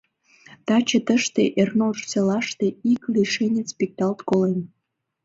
[0.65, 4.59] —Таче тыште, Ернур селаште, ик лишенец пикталт колен.